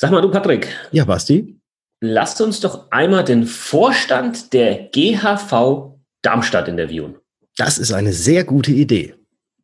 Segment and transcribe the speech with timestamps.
[0.00, 0.66] Sag mal du, Patrick.
[0.92, 1.60] Ja, Basti.
[2.00, 7.16] Lasst uns doch einmal den Vorstand der GHV Darmstadt interviewen.
[7.58, 9.14] Das ist eine sehr gute Idee.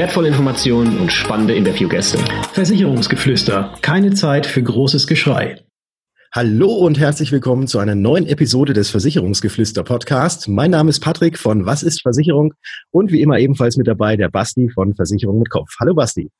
[0.00, 2.16] wertvolle Informationen und spannende Interviewgäste.
[2.54, 3.74] Versicherungsgeflüster.
[3.82, 5.62] Keine Zeit für großes Geschrei.
[6.32, 10.48] Hallo und herzlich willkommen zu einer neuen Episode des Versicherungsgeflüster Podcast.
[10.48, 12.54] Mein Name ist Patrick von Was ist Versicherung
[12.90, 15.68] und wie immer ebenfalls mit dabei der Basti von Versicherung mit Kopf.
[15.78, 16.30] Hallo Basti.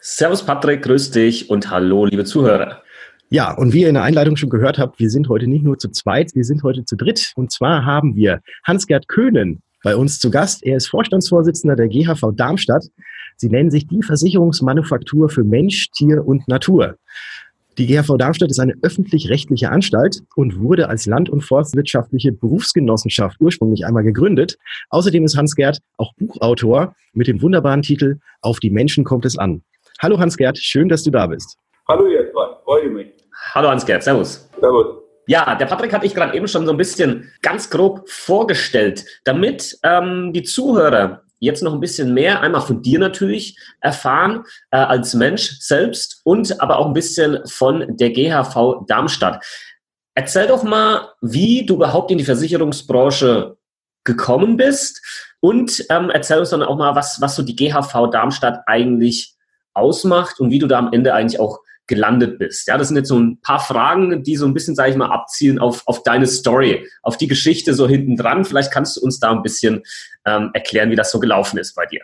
[0.00, 2.80] Servus Patrick, grüß dich und hallo liebe Zuhörer.
[3.28, 5.76] Ja, und wie ihr in der Einleitung schon gehört habt, wir sind heute nicht nur
[5.76, 7.32] zu zweit, wir sind heute zu dritt.
[7.36, 10.64] Und zwar haben wir Hans-Gerd Köhnen bei uns zu Gast.
[10.64, 12.84] Er ist Vorstandsvorsitzender der GHV Darmstadt.
[13.36, 16.96] Sie nennen sich die Versicherungsmanufaktur für Mensch, Tier und Natur.
[17.78, 23.86] Die GHV Darmstadt ist eine öffentlich-rechtliche Anstalt und wurde als Land- und Forstwirtschaftliche Berufsgenossenschaft ursprünglich
[23.86, 24.58] einmal gegründet.
[24.90, 29.62] Außerdem ist Hans-Gerd auch Buchautor mit dem wunderbaren Titel Auf die Menschen kommt es an.
[30.02, 31.56] Hallo Hans-Gerd, schön, dass du da bist.
[31.88, 33.08] Hallo ihr zwei, freue mich.
[33.54, 34.48] Hallo Hans-Gerd, servus.
[34.60, 35.01] Servus.
[35.26, 39.78] Ja, der Patrick hatte ich gerade eben schon so ein bisschen ganz grob vorgestellt, damit
[39.82, 45.14] ähm, die Zuhörer jetzt noch ein bisschen mehr, einmal von dir natürlich erfahren äh, als
[45.14, 49.44] Mensch selbst und aber auch ein bisschen von der GHV Darmstadt.
[50.14, 53.56] Erzähl doch mal, wie du überhaupt in die Versicherungsbranche
[54.04, 55.02] gekommen bist
[55.40, 59.34] und ähm, erzähl uns dann auch mal, was, was so die GHV Darmstadt eigentlich
[59.74, 61.58] ausmacht und wie du da am Ende eigentlich auch
[61.92, 62.66] gelandet bist.
[62.68, 65.10] Ja, das sind jetzt so ein paar Fragen, die so ein bisschen, sage ich mal,
[65.10, 68.46] abzielen auf, auf deine Story, auf die Geschichte so hinten dran.
[68.46, 69.82] Vielleicht kannst du uns da ein bisschen
[70.24, 72.00] ähm, erklären, wie das so gelaufen ist bei dir.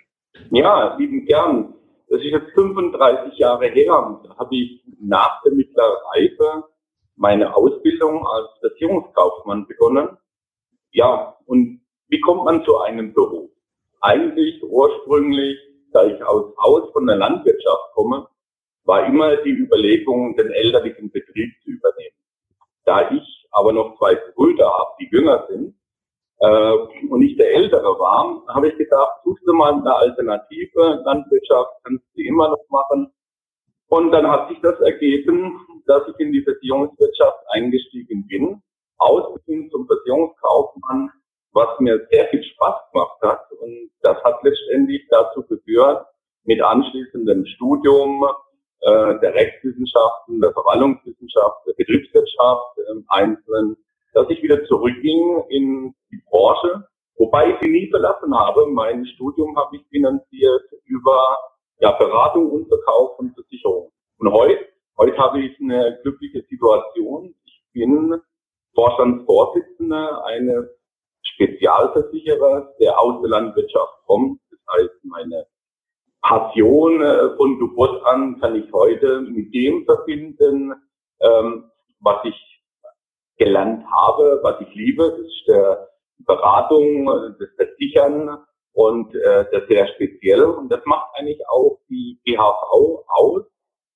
[0.51, 1.73] Ja, lieben gern.
[2.11, 4.21] Das ist jetzt 35 Jahre her.
[4.25, 6.65] Da habe ich nach der mittleren Reife
[7.17, 10.19] meine Ausbildung als Versicherungskaufmann begonnen.
[10.93, 13.51] Ja, und wie kommt man zu einem Beruf?
[14.03, 15.59] Eigentlich ursprünglich,
[15.93, 18.29] da ich aus Haus von der Landwirtschaft komme,
[18.89, 22.17] war immer die Überlegung, den elterlichen Betrieb zu übernehmen.
[22.87, 25.75] Da ich aber noch zwei Brüder habe, die jünger sind,
[26.41, 26.73] äh,
[27.11, 32.05] und ich der Ältere war, habe ich gedacht, suchst du mal eine Alternative, Landwirtschaft kannst
[32.15, 33.13] du immer noch machen.
[33.89, 38.63] Und dann hat sich das ergeben, dass ich in die Versicherungswirtschaft eingestiegen bin,
[38.97, 41.11] ausbeginn zum Versicherungskaufmann,
[41.53, 43.53] was mir sehr viel Spaß gemacht hat.
[43.61, 46.07] Und das hat letztendlich dazu geführt,
[46.45, 48.25] mit anschließendem Studium
[48.81, 53.77] äh, der Rechtswissenschaften, der Verwaltungswissenschaft, der Betriebswirtschaft im Einzelnen,
[54.15, 56.87] dass ich wieder zurückging in die Branche,
[57.17, 58.67] wobei ich sie nie verlassen habe.
[58.69, 61.37] Mein Studium habe ich finanziert über
[61.81, 63.93] ja, Beratung und Verkauf und Versicherung.
[64.19, 64.59] Und heute,
[64.97, 67.35] heute habe ich eine glückliche Situation.
[67.45, 68.21] Ich bin
[68.75, 70.67] Vorstandsvorsitzender eines
[71.35, 74.41] Spezialversicherer, der aus der Landwirtschaft kommt.
[74.51, 75.47] Das heißt, meine
[76.23, 80.75] Passion äh, von Geburt an kann ich heute mit dem verbinden,
[81.21, 81.71] ähm,
[82.01, 82.63] was ich
[83.37, 85.11] gelernt habe, was ich liebe.
[85.11, 87.07] Das ist der Beratung,
[87.39, 88.39] das Versichern
[88.73, 90.45] und äh, das sehr speziell.
[90.45, 93.43] Und das macht eigentlich auch die GHV aus.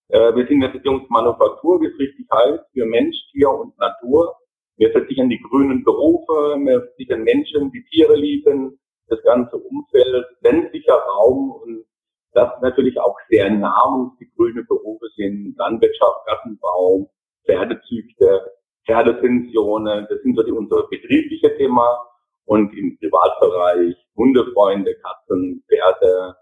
[0.09, 4.37] Äh, wir sind eine Versicherungsmanufaktur, wie es richtig heißt, für Mensch, Tier und Natur.
[4.77, 8.79] Wir versichern die grünen Berufe, wir versichern Menschen, die Tiere lieben,
[9.09, 11.85] das ganze Umfeld, ländlicher Raum und
[12.33, 17.11] das natürlich auch sehr nah die grüne Berufe sind Landwirtschaft, Gartenbau,
[17.45, 18.47] Pferdezüchter,
[18.87, 20.07] Pferdepensionen.
[20.09, 22.09] Das sind so die, unsere betriebliche Thema.
[22.45, 26.37] Und im Privatbereich Hundefreunde, Katzen, Pferde,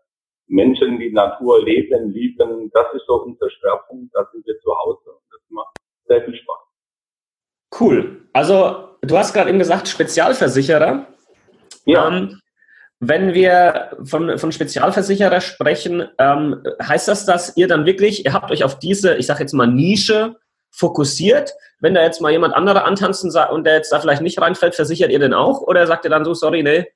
[0.46, 2.70] Menschen, die Natur leben, lieben.
[2.72, 4.14] Das ist so unser Schwerpunkt.
[4.14, 5.18] Da sind wir zu Hause.
[5.30, 6.58] Das macht sehr viel Spaß.
[7.78, 8.28] Cool.
[8.32, 11.06] Also, du hast gerade eben gesagt, Spezialversicherer.
[11.84, 12.09] Ja.
[12.09, 12.41] Ähm,
[13.00, 18.50] wenn wir von, von Spezialversicherer sprechen, ähm, heißt das, dass ihr dann wirklich, ihr habt
[18.50, 20.36] euch auf diese, ich sage jetzt mal, Nische
[20.70, 21.52] fokussiert?
[21.80, 25.10] Wenn da jetzt mal jemand anderer antanzt und der jetzt da vielleicht nicht reinfällt, versichert
[25.10, 25.62] ihr den auch?
[25.62, 26.86] Oder sagt ihr dann so, sorry, nee,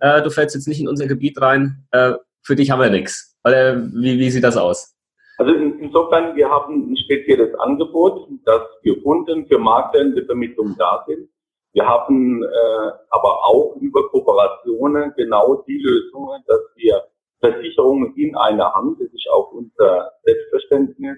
[0.00, 3.36] äh, du fällst jetzt nicht in unser Gebiet rein, äh, für dich haben wir nichts?
[3.44, 4.94] Oder wie, wie sieht das aus?
[5.38, 10.74] Also insofern, wir haben ein spezielles Angebot, dass für Kunden, für Makler in der Vermittlung
[10.76, 11.28] da sind.
[11.72, 17.02] Wir haben äh, aber auch über Kooperationen genau die Lösungen, dass wir
[17.40, 21.16] Versicherungen in einer Hand, das ist auch unser Selbstverständnis,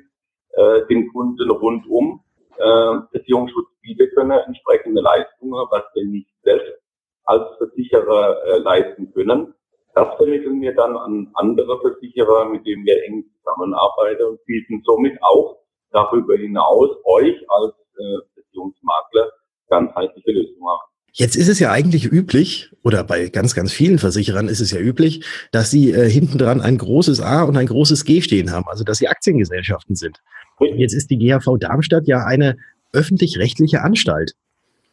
[0.52, 2.22] äh, den Kunden rundum
[2.56, 6.80] äh, Versicherungsschutz bieten können, entsprechende Leistungen, was wir nicht selbst
[7.24, 9.54] als Versicherer äh, leisten können.
[9.94, 15.20] Das vermitteln wir dann an andere Versicherer, mit denen wir eng zusammenarbeiten und bieten somit
[15.22, 15.58] auch
[15.90, 19.30] darüber hinaus euch als äh, Versicherungsmakler
[19.68, 20.78] ganzheitliche Lösungen an.
[21.16, 24.80] Jetzt ist es ja eigentlich üblich, oder bei ganz, ganz vielen Versicherern ist es ja
[24.80, 28.66] üblich, dass sie äh, hinten dran ein großes A und ein großes G stehen haben,
[28.66, 30.18] also dass sie Aktiengesellschaften sind.
[30.58, 32.56] Und jetzt ist die GHV Darmstadt ja eine
[32.92, 34.32] öffentlich-rechtliche Anstalt.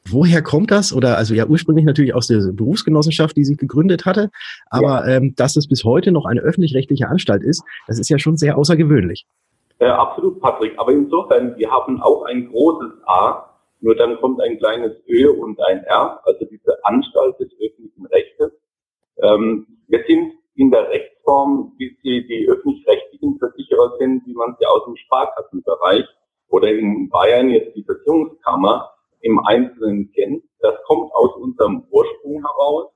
[0.09, 0.93] Woher kommt das?
[0.93, 4.29] Oder also ja ursprünglich natürlich aus der Berufsgenossenschaft, die sie gegründet hatte,
[4.69, 5.17] aber ja.
[5.17, 8.59] ähm, dass es bis heute noch eine öffentlich-rechtliche Anstalt ist, das ist ja schon sehr
[8.59, 9.25] außergewöhnlich.
[9.79, 10.73] Äh, absolut, Patrick.
[10.77, 13.50] Aber insofern, wir haben auch ein großes A
[13.81, 18.51] nur dann kommt ein kleines Ö und ein R, also diese Anstalt des öffentlichen Rechtes.
[19.17, 24.65] Ähm, wir sind in der Rechtsform, wie sie die öffentlich-rechtlichen Versicherer sind, wie man sie
[24.67, 26.05] aus dem Sparkassenbereich
[26.49, 28.91] oder in Bayern jetzt die Versicherungskammer
[29.21, 30.43] im Einzelnen kennt.
[30.59, 32.91] Das kommt aus unserem Ursprung heraus.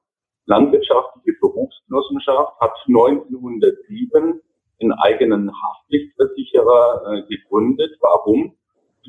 [0.45, 4.41] Landwirtschaftliche Berufsgenossenschaft hat 1907
[4.81, 7.97] einen eigenen Haftpflichtversicherer äh, gegründet.
[8.01, 8.55] Warum?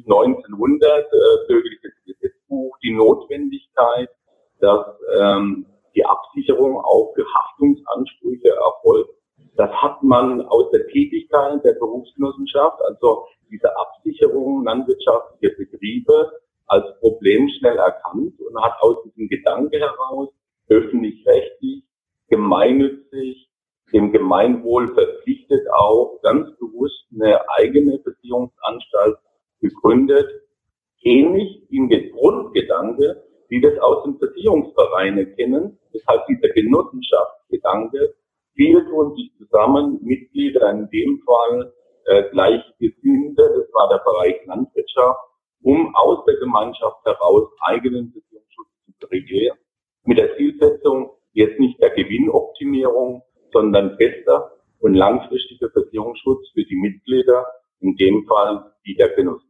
[0.03, 4.11] 1900 äh, bürgerliches Gesetzbuch die Notwendigkeit,
[4.61, 4.87] dass
[5.19, 9.11] ähm, die Absicherung auch für Haftungsansprüche erfolgt.
[9.57, 16.33] Das hat man aus der Tätigkeit der Berufsgenossenschaft, also diese Absicherung landwirtschaftlicher Betriebe
[16.67, 20.29] als Problem schnell erkannt und hat aus diesem Gedanke heraus
[20.69, 21.85] öffentlich-rechtlich,
[22.29, 23.49] gemeinnützig,
[23.93, 29.17] dem Gemeinwohl verpflichtet auch ganz bewusst eine eigene Beziehungsanstalt
[29.61, 30.29] gegründet,
[31.03, 38.15] ähnlich im Grundgedanke, wie wir es aus den Versicherungsvereinen kennen, deshalb dieser Genossenschaftsgedanke.
[38.55, 41.73] Viele tun sich zusammen, Mitglieder in dem Fall
[42.07, 45.21] äh, Gleichgesinnte, das war der Bereich Landwirtschaft,
[45.63, 48.69] um aus der Gemeinschaft heraus eigenen Versicherungsschutz
[49.01, 49.57] zu regieren,
[50.05, 57.45] mit der Zielsetzung jetzt nicht der Gewinnoptimierung, sondern fester und langfristiger Versicherungsschutz für die Mitglieder,
[57.81, 59.46] in dem Fall die der Genossenschaft.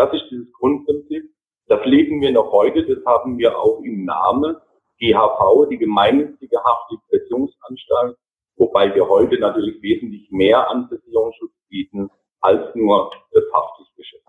[0.00, 1.24] Das ist dieses Grundprinzip.
[1.66, 4.56] Das leben wir noch heute, das haben wir auch im Namen
[4.98, 8.16] GHV, die gemeinnützige Haftpflichtversicherungsanstalt,
[8.56, 12.08] wobei wir heute natürlich wesentlich mehr an Versicherungsschutz bieten
[12.40, 14.24] als nur das Haftpflichtgeschäft.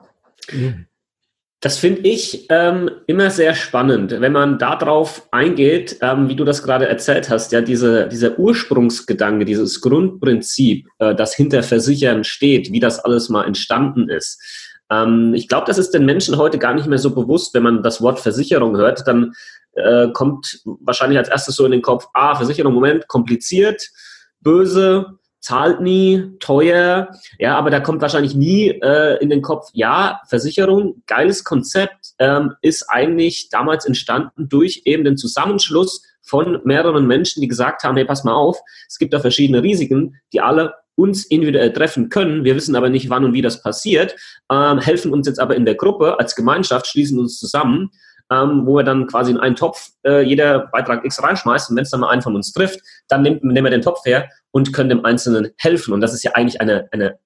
[1.61, 6.63] Das finde ich ähm, immer sehr spannend, wenn man darauf eingeht, ähm, wie du das
[6.63, 12.79] gerade erzählt hast, ja, diese, dieser Ursprungsgedanke, dieses Grundprinzip, äh, das hinter Versichern steht, wie
[12.81, 14.67] das alles mal entstanden ist.
[14.91, 17.81] Ähm, ich glaube, das ist den Menschen heute gar nicht mehr so bewusst, wenn man
[17.81, 19.33] das Wort Versicherung hört, dann
[19.73, 23.89] äh, kommt wahrscheinlich als erstes so in den Kopf, ah, Versicherung, Moment, kompliziert,
[24.41, 27.09] böse, zahlt nie, teuer,
[27.39, 32.53] ja, aber da kommt wahrscheinlich nie äh, in den Kopf, ja, Versicherung, geiles Konzept, ähm,
[32.61, 38.05] ist eigentlich damals entstanden durch eben den Zusammenschluss von mehreren Menschen, die gesagt haben, hey,
[38.05, 42.55] pass mal auf, es gibt da verschiedene Risiken, die alle uns individuell treffen können, wir
[42.55, 44.15] wissen aber nicht, wann und wie das passiert,
[44.51, 47.91] ähm, helfen uns jetzt aber in der Gruppe als Gemeinschaft, schließen uns zusammen
[48.31, 51.83] ähm, wo wir dann quasi in einen Topf äh, jeder Beitrag X reinschmeißt und wenn
[51.83, 54.73] es dann mal einen von uns trifft, dann nehmen, nehmen wir den Topf her und
[54.73, 55.93] können dem Einzelnen helfen.
[55.93, 57.19] Und das ist ja eigentlich eine, eine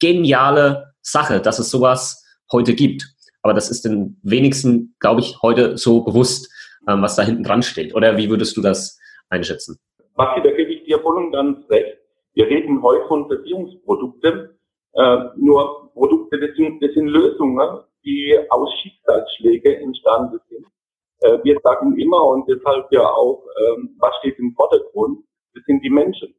[0.00, 3.06] geniale Sache, dass es sowas heute gibt.
[3.42, 6.52] Aber das ist den wenigsten, glaube ich, heute so bewusst,
[6.88, 7.94] ähm, was da hinten dran steht.
[7.94, 9.78] Oder wie würdest du das einschätzen?
[10.16, 11.97] Maxi, da gebe ich dir voll und ganz recht.
[12.38, 14.56] Wir reden heute von Versicherungsprodukten.
[14.94, 20.64] Äh, nur Produkte, das sind, das sind Lösungen, die aus Schicksalsschläge entstanden sind.
[21.22, 25.24] Äh, wir sagen immer und deshalb ja auch, ähm, was steht im Vordergrund?
[25.52, 26.32] Das sind die Menschen.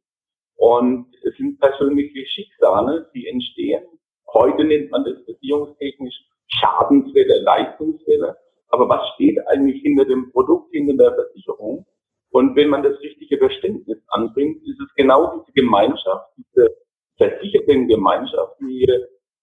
[0.56, 3.84] Und es sind persönliche Schicksale, die entstehen.
[4.32, 6.14] Heute nennt man das beziehungstechnisch
[6.46, 8.38] Schadenswelle, Leistungswelle.
[8.68, 11.84] Aber was steht eigentlich hinter dem Produkt, hinter der Versicherung?
[12.30, 16.68] Und wenn man das richtige Verständnis anbringt, ist es genau diese Gemeinschaft, diese
[17.16, 18.86] versicherten Gemeinschaft, die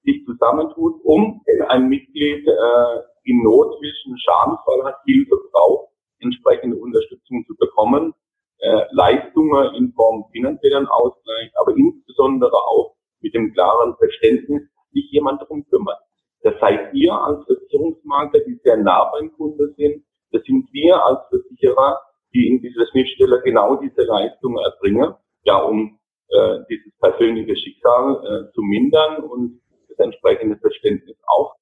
[0.03, 5.89] sich zusammentut, um ein Mitglied äh, in Not zwischen Schadenfall hat, Hilfe braucht,
[6.20, 8.13] entsprechende Unterstützung zu bekommen,
[8.60, 14.63] äh, Leistungen in Form finanziellen Ausgleich, aber insbesondere auch mit dem klaren Verständnis,
[14.94, 16.00] sich jemand darum kümmert.
[16.41, 20.03] Das seid ihr als Versicherungsmakler, die sehr nah beim Kunde sind.
[20.32, 22.00] Das sind wir als Versicherer,
[22.34, 28.53] die in dieser Schnittstelle genau diese Leistungen erbringen, ja, um äh, dieses persönliche Schicksal äh,
[28.53, 31.55] zu mindern und das entsprechende Verständnis auch.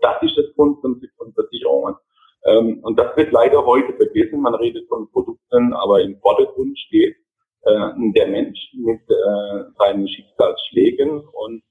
[0.00, 1.96] Das ist das Grundprinzip von Versicherungen.
[2.44, 4.40] Ähm, und das wird leider heute vergessen.
[4.40, 7.16] Man redet von Produkten, aber im Vordergrund steht
[7.62, 11.26] äh, der Mensch mit äh, seinen Schicksalsschlägen.
[11.32, 11.62] Und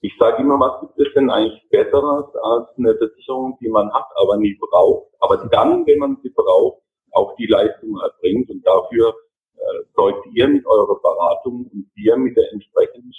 [0.00, 4.06] Ich sage immer, was gibt es denn eigentlich Besseres als eine Versicherung, die man hat,
[4.16, 6.81] aber nie braucht, aber dann, wenn man sie braucht,
[7.12, 9.14] auch die Leistung erbringt und dafür
[9.56, 9.60] äh,
[9.94, 13.12] sorgt ihr mit eurer Beratung und wir mit der entsprechenden,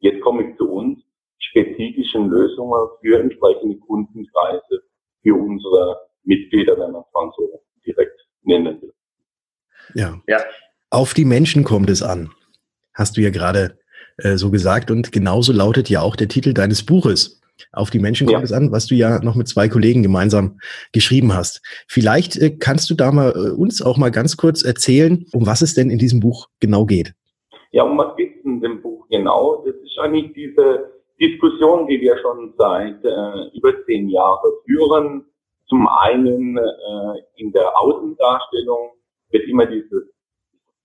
[0.00, 1.00] jetzt komme ich zu uns,
[1.38, 4.82] spezifischen Lösungen für entsprechende Kundenkreise,
[5.22, 8.94] für unsere Mitglieder, wenn man es mal so direkt nennen will.
[9.94, 10.20] Ja.
[10.26, 10.38] ja.
[10.90, 12.30] Auf die Menschen kommt es an,
[12.94, 13.78] hast du ja gerade
[14.18, 14.90] äh, so gesagt.
[14.90, 17.40] Und genauso lautet ja auch der Titel deines Buches.
[17.72, 18.44] Auf die Menschen kommt ja.
[18.44, 20.58] es an, was du ja noch mit zwei Kollegen gemeinsam
[20.92, 21.62] geschrieben hast.
[21.88, 25.62] Vielleicht äh, kannst du da mal äh, uns auch mal ganz kurz erzählen, um was
[25.62, 27.14] es denn in diesem Buch genau geht.
[27.70, 29.64] Ja, um was geht es in dem Buch genau?
[29.64, 30.90] Das ist eigentlich diese
[31.20, 35.24] Diskussion, die wir schon seit äh, über zehn Jahren führen.
[35.68, 36.62] Zum einen äh,
[37.36, 38.90] in der Außendarstellung
[39.30, 40.04] wird immer dieses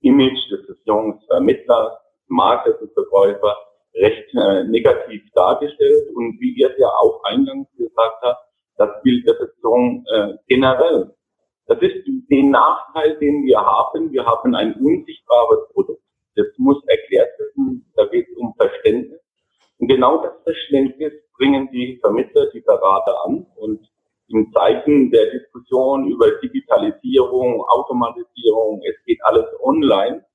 [0.01, 1.93] Image des Versicherungsvermittlers,
[2.27, 3.55] Marktes und Verkäufer
[4.01, 6.10] recht äh, negativ dargestellt.
[6.16, 11.13] Und wie ihr es ja auch eingangs gesagt habt, das Bild der Versicherung äh, generell.
[11.66, 14.12] Das ist den Nachteil, den wir haben.
[14.12, 16.01] Wir haben ein unsichtbares Produkt.
[16.36, 17.92] Das muss erklärt werden.
[17.96, 19.20] Da geht es um Verständnis.
[19.80, 23.46] Und genau das Verständnis bringen die Vermittler, die Berater an.
[23.56, 23.88] Und
[24.30, 30.25] im Zeichen der Diskussion über Digitalisierung, Automatisierung, es geht alles online,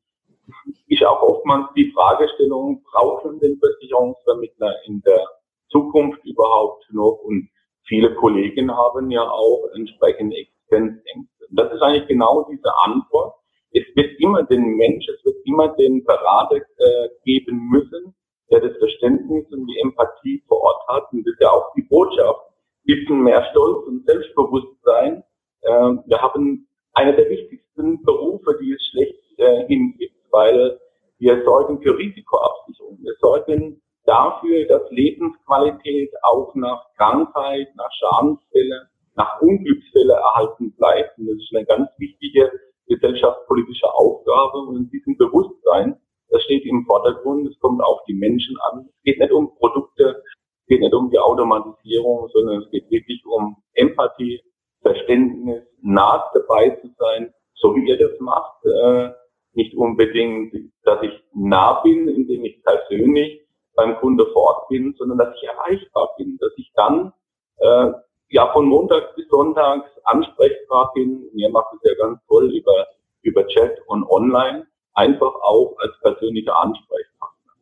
[0.88, 5.26] ist auch oftmals die Fragestellung, brauchen den Versicherungsvermittler in der
[5.70, 7.18] Zukunft überhaupt noch?
[7.25, 7.49] Und
[7.87, 11.46] viele Kollegen haben ja auch entsprechende Existenzängste.
[11.50, 13.34] Das ist eigentlich genau diese Antwort.
[13.72, 18.14] Es wird immer den Mensch, es wird immer den Berater äh, geben müssen,
[18.50, 21.12] der das Verständnis und die Empathie vor Ort hat.
[21.12, 22.40] Und das ist ja auch die Botschaft.
[22.84, 25.22] Bisschen mehr Stolz und Selbstbewusstsein.
[25.62, 30.80] Äh, wir haben einer der wichtigsten Berufe, die es schlecht äh, hingibt, weil
[31.18, 32.98] wir sorgen für Risikoabsicherung.
[33.00, 41.16] Wir sorgen dafür, dass Lebensqualität auch nach Krankheit, nach Schadensfälle, nach Unglücksfälle erhalten bleibt.
[41.18, 42.50] Und das ist eine ganz wichtige
[42.88, 44.58] gesellschaftspolitische Aufgabe.
[44.58, 45.96] Und in diesem Bewusstsein,
[46.28, 48.88] das steht im Vordergrund, es kommt auf die Menschen an.
[48.88, 50.22] Es geht nicht um Produkte,
[50.62, 54.42] es geht nicht um die Automatisierung, sondern es geht wirklich um Empathie,
[54.80, 58.64] Verständnis, nah dabei zu sein, so wie ihr das macht.
[58.64, 59.10] Äh,
[59.54, 60.54] nicht unbedingt,
[60.85, 63.40] dass ich nah bin, indem ich persönlich
[63.75, 67.12] beim Kunde vor Ort bin, sondern dass ich erreichbar bin, dass ich dann
[67.59, 67.92] äh,
[68.28, 71.28] ja von Montags bis Sonntags ansprechbar bin.
[71.32, 72.87] Mir macht es ja ganz toll über
[73.23, 77.52] über Chat und online einfach auch als persönlicher Ansprechpartner.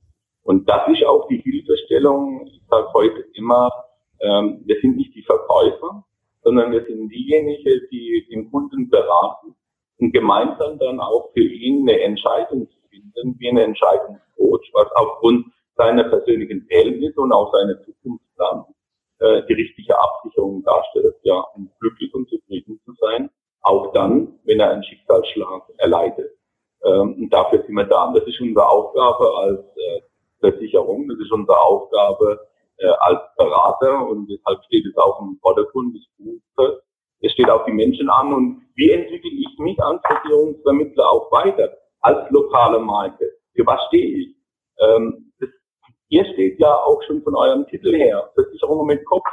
[0.42, 2.46] Und das ist auch die Hilfestellung.
[2.46, 3.70] Ich sage heute immer,
[4.20, 6.04] ähm, wir sind nicht die Verkäufer,
[6.42, 9.54] sondern wir sind diejenigen, die den Kunden beraten
[10.00, 15.46] und gemeinsam dann auch für ihn eine Entscheidung zu finden, wie eine Entscheidungscoach, was aufgrund
[15.76, 18.74] seiner persönlichen Verhältnisse und auch seiner Zukunftsplanung
[19.20, 23.30] äh, die richtige Absicherung darstellt, ja, um glücklich und zufrieden zu sein,
[23.62, 26.30] auch dann, wenn er einen Schicksalsschlag erleidet.
[26.84, 28.04] Ähm, und dafür sind wir da.
[28.06, 30.00] Und das ist unsere Aufgabe als äh,
[30.40, 35.94] Versicherung, das ist unsere Aufgabe äh, als Berater und deshalb steht es auch im Vordergrund
[35.94, 36.82] des Buches,
[37.22, 41.76] es steht auf die Menschen an und wie entwickle ich mich als Versicherungsvermittler auch weiter,
[42.00, 43.30] als lokale Marke?
[43.54, 44.36] Für was stehe ich?
[44.80, 45.50] Ähm, das,
[46.08, 49.26] ihr steht ja auch schon von eurem Titel her, Versicherung mit Kopf,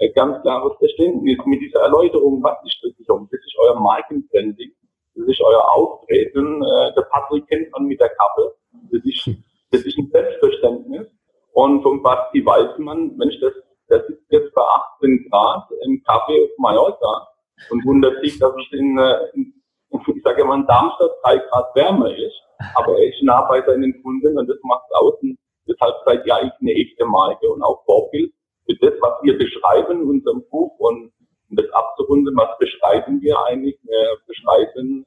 [0.00, 3.28] ein ganz klares Verständnis mit dieser Erläuterung, was ist Versicherung?
[3.30, 4.72] Das ist euer Markenbranding,
[5.14, 6.62] das ist euer Auftreten.
[6.62, 8.54] Äh, der Patrick kennt man mit der Kappe,
[8.92, 9.30] das ist,
[9.70, 11.06] das ist ein Selbstverständnis.
[11.52, 13.52] Und vom Basti weiß man, Mensch, das,
[13.88, 14.62] das ist jetzt bei
[14.98, 17.29] 18 Grad im Kaffee auf Mallorca
[17.70, 19.54] und wundert sich, dass es in, äh, in
[19.92, 22.40] ich sage immer, in Darmstadt drei Grad wärmer ist.
[22.74, 25.36] Aber er ist nah bei seinen Kunden und das macht außen.
[25.66, 28.32] Deshalb seid ihr eigentlich eine echte Marke und auch Vorbild
[28.66, 30.78] für das, was wir beschreiben in unserem Buch.
[30.78, 31.12] Und
[31.48, 33.78] um das abzurunden, was beschreiben wir eigentlich?
[33.82, 35.06] Wir beschreiben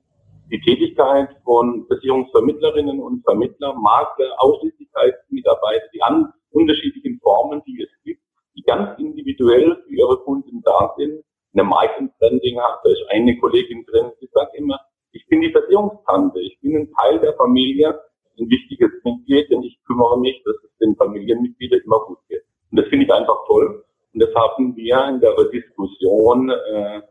[0.52, 8.22] die Tätigkeit von Versicherungsvermittlerinnen und Vermittler, Makler, Ausschließlichkeitsmitarbeiter, die an unterschiedlichen Formen, die es gibt,
[8.56, 12.80] die ganz individuell für ihre Kunden da sind eine Markenbranding hat.
[12.84, 14.80] Da ist eine Kollegin drin, die sagt immer,
[15.12, 18.00] ich bin die Versicherungstante, ich bin ein Teil der Familie,
[18.40, 22.44] ein wichtiges Mitglied, denn ich kümmere mich, dass es den Familienmitgliedern immer gut geht.
[22.72, 23.86] Und das finde ich einfach toll.
[24.14, 27.02] Und das haben wir in der Diskussion äh,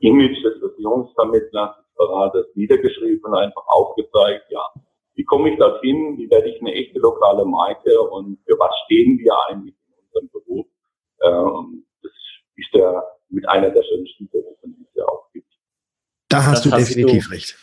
[0.00, 4.62] Image des Versicherungsvermittlers, des Beraters niedergeschrieben und einfach aufgezeigt, ja,
[5.14, 9.18] wie komme ich dorthin, wie werde ich eine echte lokale Marke und für was stehen
[9.18, 10.66] wir eigentlich in unserem Beruf.
[11.22, 12.12] Ähm, das
[12.56, 15.46] ist der mit einer der schönsten Berufe, die es ja auch gibt.
[16.28, 17.56] Da hast das du hast definitiv du, recht.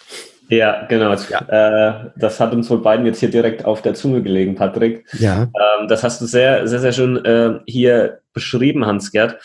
[0.50, 1.16] Ja, genau.
[1.30, 2.02] Ja.
[2.02, 5.06] Äh, das hat uns wohl beiden jetzt hier direkt auf der Zunge gelegen, Patrick.
[5.14, 5.44] Ja.
[5.44, 9.40] Ähm, das hast du sehr, sehr, sehr schön äh, hier beschrieben, Hans-Gerd.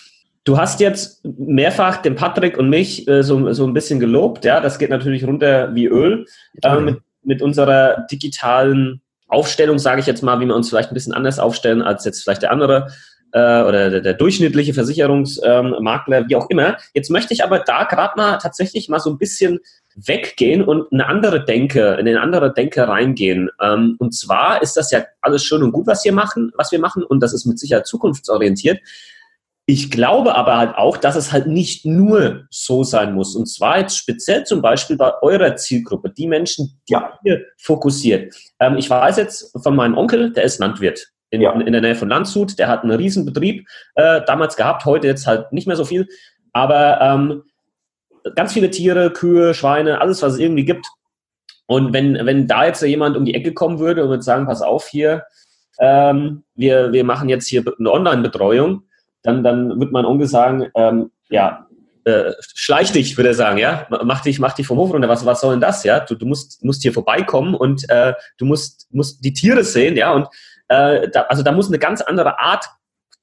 [0.44, 4.44] Du hast jetzt mehrfach den Patrick und mich äh, so, so ein bisschen gelobt.
[4.44, 6.26] Ja, das geht natürlich runter wie Öl
[6.62, 10.94] äh, mit, mit unserer digitalen Aufstellung, sage ich jetzt mal, wie wir uns vielleicht ein
[10.94, 12.88] bisschen anders aufstellen als jetzt vielleicht der andere
[13.32, 16.76] äh, oder der, der durchschnittliche Versicherungsmakler, ähm, wie auch immer.
[16.94, 19.61] Jetzt möchte ich aber da gerade mal tatsächlich mal so ein bisschen
[19.94, 23.50] weggehen und eine andere Denke, in eine andere Denke reingehen.
[23.61, 26.78] Ähm, und zwar ist das ja alles schön und gut, was wir machen, was wir
[26.78, 28.80] machen, und das ist mit Sicherheit zukunftsorientiert.
[29.70, 33.37] Ich glaube aber halt auch, dass es halt nicht nur so sein muss.
[33.37, 37.18] Und zwar jetzt speziell zum Beispiel bei eurer Zielgruppe, die Menschen, die ja.
[37.23, 38.35] ihr fokussiert.
[38.61, 41.52] Ähm, ich weiß jetzt von meinem Onkel, der ist Landwirt in, ja.
[41.52, 42.58] in der Nähe von Landshut.
[42.58, 46.08] Der hat einen Riesenbetrieb äh, damals gehabt, heute jetzt halt nicht mehr so viel.
[46.52, 47.42] Aber ähm,
[48.35, 50.87] ganz viele Tiere, Kühe, Schweine, alles, was es irgendwie gibt.
[51.66, 54.62] Und wenn, wenn da jetzt jemand um die Ecke kommen würde und würde sagen, pass
[54.62, 55.25] auf hier,
[55.78, 58.85] ähm, wir, wir machen jetzt hier eine Online-Betreuung,
[59.23, 61.66] dann, dann wird mein Onkel sagen, ähm, ja,
[62.04, 65.26] äh, schleich dich, würde er sagen, ja, mach dich, mach dich vom Hof runter, was,
[65.26, 68.88] was soll denn das, ja, du, du musst, musst hier vorbeikommen und äh, du musst,
[68.90, 70.26] musst die Tiere sehen, ja, und
[70.68, 72.66] äh, da, also da muss eine ganz andere Art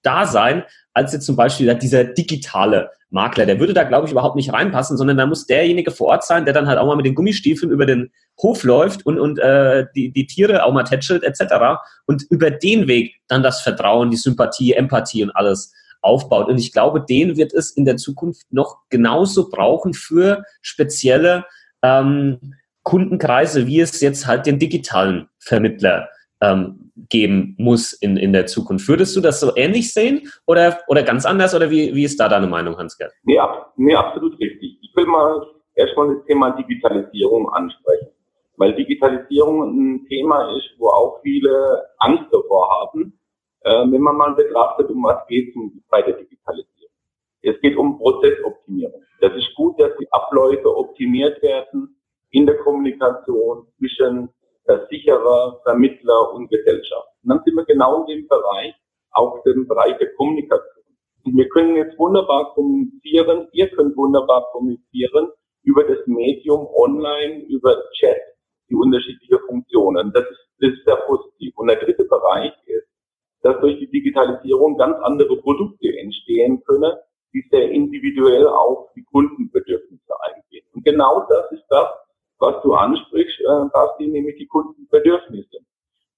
[0.02, 3.46] da sein, als jetzt zum Beispiel dieser digitale Makler.
[3.46, 6.46] Der würde da, glaube ich, überhaupt nicht reinpassen, sondern da muss derjenige vor Ort sein,
[6.46, 8.12] der dann halt auch mal mit den Gummistiefeln über den
[8.42, 11.82] Hof läuft und, und äh, die, die Tiere auch mal tätschelt etc.
[12.06, 16.48] Und über den Weg dann das Vertrauen, die Sympathie, Empathie und alles aufbaut.
[16.48, 21.46] Und ich glaube, den wird es in der Zukunft noch genauso brauchen für spezielle
[21.82, 26.10] ähm, Kundenkreise, wie es jetzt halt den digitalen Vermittler
[26.52, 28.88] ähm, geben muss in, in der Zukunft.
[28.88, 32.30] Würdest du das so ähnlich sehen oder, oder ganz anders oder wie, wie ist da
[32.30, 33.14] deine Meinung, Hans-Gerd?
[33.24, 33.40] Nee,
[33.78, 34.78] nee, absolut richtig.
[34.82, 38.10] Ich will mal erstmal das Thema Digitalisierung ansprechen,
[38.58, 43.14] weil Digitalisierung ein Thema ist, wo auch viele Angst davor haben
[43.66, 45.56] äh, wenn man mal betrachtet, um was geht es
[45.90, 46.94] bei der Digitalisierung.
[47.42, 49.04] Es geht um Prozessoptimierung.
[49.22, 54.30] Das ist gut, dass die Abläufe optimiert werden in der Kommunikation zwischen
[54.66, 57.08] Versicherer, Vermittler und Gesellschaft.
[57.24, 58.74] Und dann sind wir genau in dem Bereich,
[59.12, 60.86] auch dem Bereich der Kommunikation.
[61.24, 65.30] Und wir können jetzt wunderbar kommunizieren, ihr könnt wunderbar kommunizieren
[65.64, 68.18] über das Medium online, über Chat,
[68.70, 70.12] die unterschiedlichen Funktionen.
[70.14, 71.54] Das ist, das ist sehr positiv.
[71.58, 72.88] Und der dritte Bereich ist,
[73.42, 76.94] dass durch die Digitalisierung ganz andere Produkte entstehen können,
[77.34, 80.66] die sehr individuell auf die Kundenbedürfnisse eingehen.
[80.74, 81.52] Und genau das
[82.46, 85.58] was du ansprichst, äh, Basti, nämlich die Kundenbedürfnisse.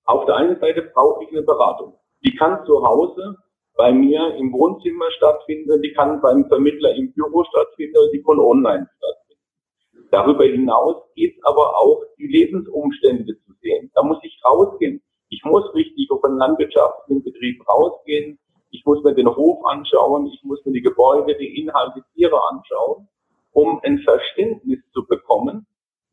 [0.05, 1.93] Auf der einen Seite brauche ich eine Beratung.
[2.25, 3.37] Die kann zu Hause
[3.75, 8.89] bei mir im Wohnzimmer stattfinden, die kann beim Vermittler im Büro stattfinden, die kann online
[8.97, 10.07] stattfinden.
[10.11, 13.91] Darüber hinaus geht es aber auch, die Lebensumstände zu sehen.
[13.93, 15.01] Da muss ich rausgehen.
[15.29, 18.39] Ich muss richtig auf einen landwirtschaftlichen Betrieb rausgehen.
[18.71, 20.27] Ich muss mir den Hof anschauen.
[20.27, 23.07] Ich muss mir die Gebäude, die Inhalte, Tiere anschauen,
[23.51, 25.67] um ein Verständnis zu bekommen,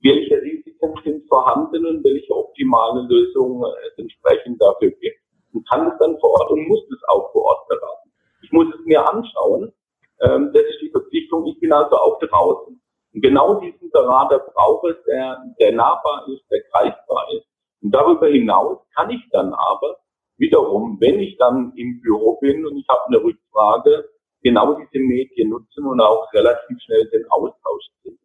[0.04, 5.18] welche Risiken sind vorhanden und welche optimale Lösungen es entsprechend dafür gibt.
[5.52, 8.10] Und kann es dann vor Ort und muss es auch vor Ort beraten.
[8.42, 9.72] Ich muss es mir anschauen.
[10.20, 11.46] Ähm, das ist die Verpflichtung.
[11.46, 12.80] Ich bin also auch draußen.
[13.14, 17.46] Und genau diesen Berater brauche es, der, der nahbar ist, der greifbar ist
[17.84, 19.98] und darüber hinaus kann ich dann aber
[20.38, 24.08] wiederum, wenn ich dann im Büro bin und ich habe eine Rückfrage,
[24.42, 28.18] genau diese Medien nutzen und auch relativ schnell den Austausch sehen.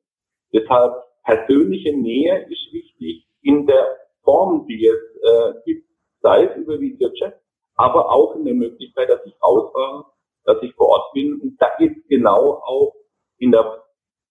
[0.53, 5.87] Deshalb persönliche Nähe ist wichtig in der Form, die es äh, gibt,
[6.21, 7.39] sei es über Videochat,
[7.75, 10.05] aber auch in der Möglichkeit, dass ich rausfahre,
[10.45, 11.39] dass ich vor Ort bin.
[11.41, 12.93] Und da geht es genau auch
[13.37, 13.83] in der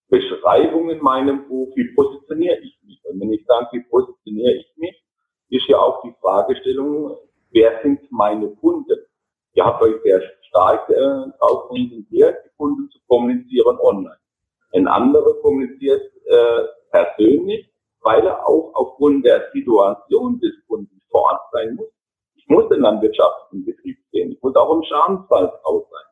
[0.08, 3.00] Beschreibung in meinem Buch, wie positioniere ich mich.
[3.04, 5.02] Und wenn ich sage, wie positioniere ich mich,
[5.50, 7.16] ist ja auch die Fragestellung,
[7.50, 8.98] wer sind meine Kunden?
[9.54, 14.18] Ihr habt euch sehr stark äh, darauf konzentriert, die Kunden zu kommunizieren online.
[14.72, 17.70] Ein anderer kommuniziert äh, persönlich,
[18.02, 21.88] weil er auch aufgrund der Situation des Kunden vor Ort sein muss.
[22.36, 24.32] Ich muss den landwirtschaftlichen Betrieb sehen.
[24.32, 26.08] Ich muss auch im Schadensfall raus sein.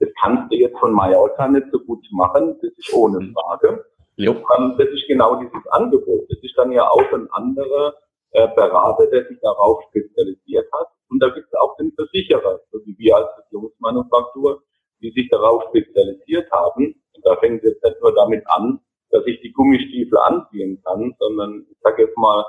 [0.00, 2.58] Das kannst du jetzt von Mallorca nicht so gut machen.
[2.62, 3.84] Das ist ohne Frage.
[4.16, 4.34] Jo.
[4.78, 6.22] Das ist genau dieses Angebot.
[6.28, 7.94] Das ist dann ja auch ein anderer
[8.32, 10.88] äh, Berater, der sich darauf spezialisiert hat.
[11.08, 14.62] Und da gibt es auch den Versicherer, so wie wir als Versicherungsmanufaktur,
[15.00, 16.94] die sich darauf spezialisiert haben.
[17.14, 18.80] Und da fängt es jetzt nicht nur damit an,
[19.10, 22.44] dass ich die Gummistiefel anziehen kann, sondern ich sage jetzt mal,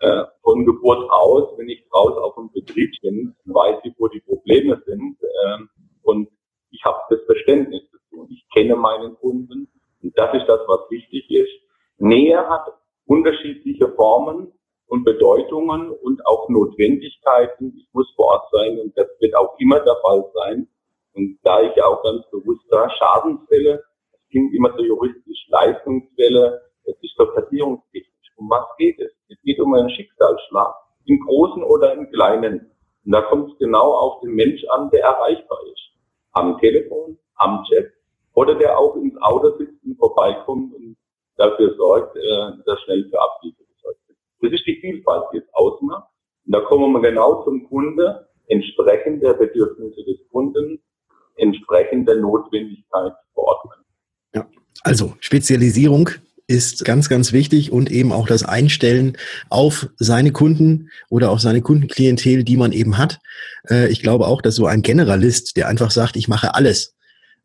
[0.00, 4.20] äh, von Geburt aus, wenn ich raus auf dem Betrieb bin, weiß ich, wo die
[4.20, 5.58] Probleme sind äh,
[6.02, 6.28] und
[6.70, 8.26] ich habe das Verständnis dazu.
[8.28, 9.68] Ich kenne meinen Kunden
[10.02, 11.52] und das ist das, was wichtig ist.
[11.98, 12.66] Nähe hat
[13.06, 14.52] unterschiedliche Formen
[14.86, 17.74] und Bedeutungen und auch Notwendigkeiten.
[17.76, 20.68] Ich muss vor Ort sein und das wird auch immer der Fall sein.
[21.14, 23.82] Und da ich ja auch ganz bewusst da Schadensfälle,
[24.36, 28.32] klingt immer so juristisch, Leistungsfälle, das ist doch versicherungstechnisch.
[28.36, 29.10] Um was geht es?
[29.30, 30.74] Es geht um einen Schicksalsschlag,
[31.06, 32.70] im Großen oder im Kleinen.
[33.06, 35.80] Und da kommt es genau auf den Mensch an, der erreichbar ist.
[36.32, 37.90] Am Telefon, am Chat
[38.34, 40.98] oder der auch ins Auto sitzt und vorbeikommt und
[41.38, 44.18] dafür sorgt, äh, dass schnell für Abschlüsse gesorgt wird.
[44.42, 46.10] Das ist die Vielfalt, die es ausmacht.
[46.44, 50.82] Und da kommen wir genau zum Kunde, entsprechend der Bedürfnisse des Kunden,
[51.36, 53.85] entsprechend der Notwendigkeit verordnen.
[54.82, 56.10] Also Spezialisierung
[56.48, 59.16] ist ganz, ganz wichtig und eben auch das Einstellen
[59.50, 63.18] auf seine Kunden oder auf seine Kundenklientel, die man eben hat.
[63.68, 66.94] Äh, ich glaube auch, dass so ein Generalist, der einfach sagt, ich mache alles,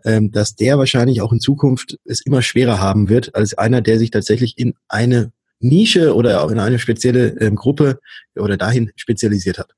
[0.05, 3.97] ähm, dass der wahrscheinlich auch in Zukunft es immer schwerer haben wird, als einer, der
[3.97, 7.99] sich tatsächlich in eine Nische oder auch in eine spezielle ähm, Gruppe
[8.35, 9.71] oder dahin spezialisiert hat.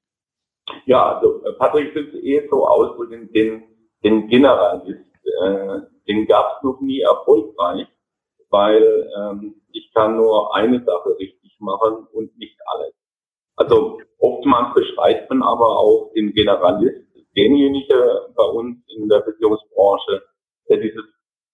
[0.85, 3.63] Ja, also Patrick sieht eh so aus, den, den,
[4.03, 4.99] den Generalist,
[5.41, 7.87] äh, den gab es noch nie erfolgreich
[8.53, 12.93] weil ähm, ich kann nur eine Sache richtig machen und nicht alles.
[13.55, 17.01] Also oftmals beschreibt man aber auch den Generalist,
[17.35, 17.99] denjenigen
[18.35, 20.21] bei uns in der Versicherungsbranche,
[20.69, 21.03] der dieses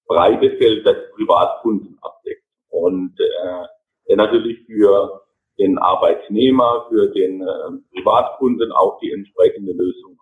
[0.07, 3.65] breite Feld des Privatkunden abdeckt und äh,
[4.09, 5.21] der natürlich für
[5.57, 10.19] den Arbeitnehmer, für den äh, Privatkunden auch die entsprechende Lösung.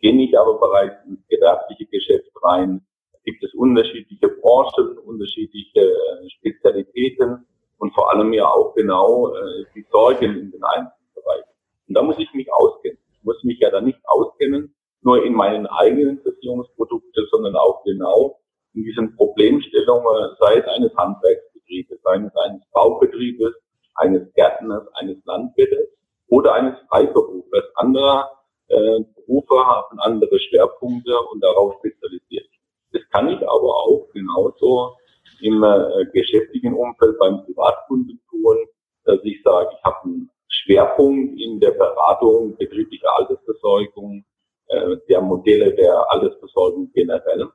[0.00, 2.82] Gehe ich aber bereits ins gewerbliche Geschäft rein,
[3.24, 7.46] gibt es unterschiedliche Branchen, unterschiedliche äh, Spezialitäten
[7.78, 11.50] und vor allem ja auch genau äh, die Sorgen in den einzelnen Bereichen.
[11.88, 12.98] Und da muss ich mich auskennen.
[13.12, 18.40] Ich muss mich ja da nicht auskennen, nur in meinen eigenen Versicherungsprodukten, sondern auch genau
[18.74, 23.54] in diesen Problemstellungen, sei es eines Handwerksbetriebes, sei es eines Baubetriebes,
[23.96, 25.88] eines Gärtners, eines Landwirtes
[26.28, 27.64] oder eines Freiberufers.
[27.74, 28.37] Andere
[28.68, 32.48] äh, Berufe haben andere Schwerpunkte und darauf spezialisiert.
[32.92, 34.96] Das kann ich aber auch genauso
[35.40, 38.56] im äh, geschäftlichen Umfeld beim Privatkunden tun,
[39.04, 44.24] dass ich sage, ich habe einen Schwerpunkt in der Beratung betrieblicher Altersversorgung,
[44.68, 47.48] äh, der Modelle der Altersversorgung generell.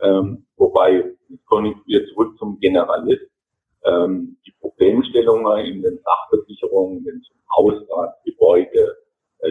[0.00, 3.30] Ähm, wobei, jetzt komme ich wieder zurück zum Generalist.
[3.84, 8.96] Ähm, die Problemstellungen in den Sachversicherungen, wenn es um Hausrat, Gebäude,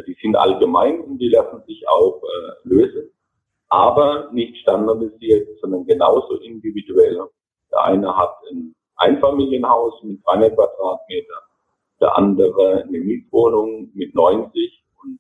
[0.08, 3.12] die sind allgemein und die lassen sich auch äh, lösen
[3.72, 7.22] aber nicht standardisiert, sondern genauso individuell.
[7.72, 11.42] Der eine hat ein Einfamilienhaus mit 300 Quadratmeter,
[12.02, 15.20] der andere eine Mietwohnung mit 90 und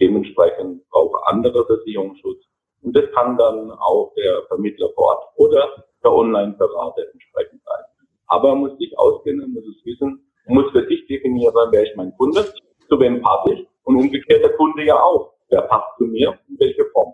[0.00, 2.42] dementsprechend braucht er andere Versicherungsschutz.
[2.82, 5.68] Und das kann dann auch der Vermittler vor Ort oder
[6.02, 7.84] der Online-Berater entsprechend sein.
[8.26, 12.52] Aber muss sich auskennen, muss es wissen, muss für sich definieren, wer ist mein Kunde,
[12.88, 15.32] zu wem passe ich und umgekehrt der Kunde ja auch.
[15.48, 17.12] Wer passt zu mir und welche Form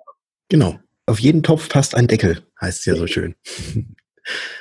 [0.49, 0.79] Genau.
[1.07, 3.35] Auf jeden Topf passt ein Deckel, heißt es ja so schön.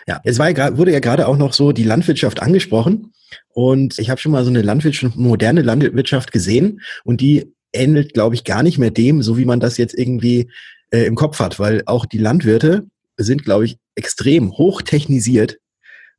[0.08, 3.12] Ja, es war ja, wurde ja gerade auch noch so die Landwirtschaft angesprochen.
[3.50, 6.82] Und ich habe schon mal so eine Landwirtschaft, moderne Landwirtschaft gesehen.
[7.04, 10.50] Und die ähnelt, glaube ich, gar nicht mehr dem, so wie man das jetzt irgendwie
[10.92, 11.60] äh, im Kopf hat.
[11.60, 15.58] Weil auch die Landwirte sind, glaube ich, extrem hochtechnisiert.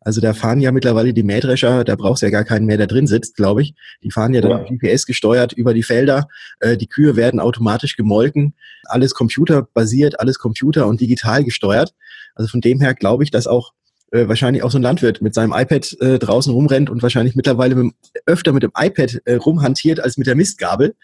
[0.08, 2.86] Also da fahren ja mittlerweile die Mähdrescher, da brauchst du ja gar keinen mehr, der
[2.86, 3.74] drin sitzt, glaube ich.
[4.02, 4.64] Die fahren ja dann ja.
[4.64, 6.28] GPS gesteuert über die Felder.
[6.60, 8.54] Äh, die Kühe werden automatisch gemolken.
[8.84, 11.92] Alles computerbasiert, alles Computer und digital gesteuert.
[12.34, 13.74] Also von dem her glaube ich, dass auch
[14.10, 17.74] äh, wahrscheinlich auch so ein Landwirt mit seinem iPad äh, draußen rumrennt und wahrscheinlich mittlerweile
[17.74, 17.92] mit,
[18.24, 20.94] öfter mit dem iPad äh, rumhantiert als mit der Mistgabel.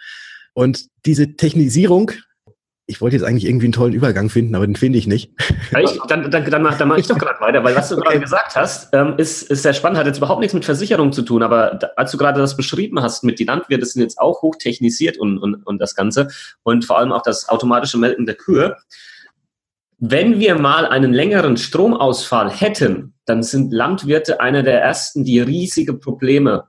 [0.54, 2.12] Und diese Technisierung,
[2.86, 5.32] ich wollte jetzt eigentlich irgendwie einen tollen Übergang finden, aber den finde ich nicht.
[5.80, 8.04] Ich, dann dann, dann mache dann mach ich doch gerade weiter, weil was du okay.
[8.04, 11.22] gerade gesagt hast, ähm, ist, ist sehr spannend, hat jetzt überhaupt nichts mit Versicherung zu
[11.22, 14.42] tun, aber da, als du gerade das beschrieben hast, mit die Landwirte sind jetzt auch
[14.42, 16.28] hochtechnisiert und, und, und das Ganze
[16.62, 18.76] und vor allem auch das automatische Melken der Kühe.
[19.98, 25.94] Wenn wir mal einen längeren Stromausfall hätten, dann sind Landwirte einer der ersten, die riesige
[25.94, 26.64] Probleme